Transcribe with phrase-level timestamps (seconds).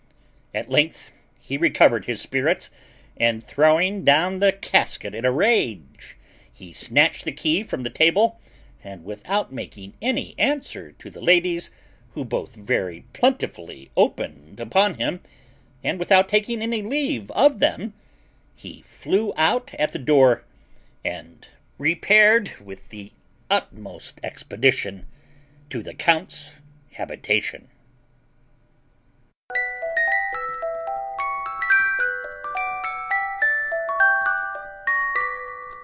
[0.53, 2.69] At length he recovered his spirits,
[3.15, 6.17] and, throwing down the casket in a rage,
[6.51, 8.37] he snatched the key from the table,
[8.83, 11.71] and, without making any answer to the ladies,
[12.15, 15.21] who both very plentifully opened upon him,
[15.85, 17.93] and without taking any leave of them,
[18.53, 20.43] he flew out at the door,
[21.05, 21.47] and
[21.77, 23.13] repaired with the
[23.49, 25.05] utmost expedition
[25.69, 26.59] to the count's
[26.95, 27.69] habitation.